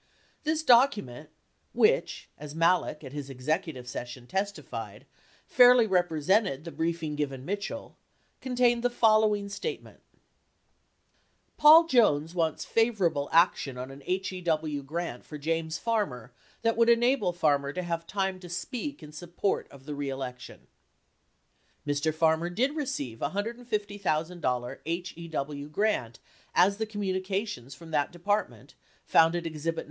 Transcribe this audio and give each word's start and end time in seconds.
This 0.45 0.63
document— 0.63 1.29
which, 1.73 2.27
as 2.35 2.55
Malek 2.55 3.03
at 3.03 3.13
his 3.13 3.29
executive 3.29 3.87
session 3.87 4.25
testified, 4.25 5.05
fairly 5.45 5.85
represented 5.85 6.63
the 6.63 6.71
briefing 6.71 7.15
given 7.15 7.45
Mitchell 7.45 7.99
66— 8.39 8.41
contained 8.41 8.83
the 8.83 8.89
following 8.89 9.47
statement: 9.47 9.99
Paul 11.55 11.85
Jones 11.85 12.33
wants 12.33 12.65
favorable 12.65 13.29
action 13.31 13.77
on 13.77 13.91
an 13.91 14.01
HEW 14.01 14.81
grant 14.81 15.23
for 15.23 15.37
James 15.37 15.77
Farmer 15.77 16.33
that 16.63 16.75
would 16.75 16.89
enable 16.89 17.31
Farmer 17.31 17.71
to 17.71 17.83
have 17.83 18.07
time 18.07 18.39
to 18.39 18.49
speak 18.49 19.03
in 19.03 19.11
support 19.11 19.67
of 19.69 19.85
the 19.85 19.93
re 19.93 20.09
election. 20.09 20.65
Mr. 21.85 22.11
Farmer 22.11 22.49
did 22.49 22.75
receive 22.75 23.21
a 23.21 23.29
$150,000 23.29 25.07
HEW 25.13 25.69
grant 25.69 26.17
as 26.55 26.77
the 26.77 26.87
communications 26.87 27.75
from 27.75 27.91
that 27.91 28.11
Department, 28.11 28.73
found 29.05 29.35
at 29.35 29.45
exhibit 29.45 29.75
No. 29.75 29.79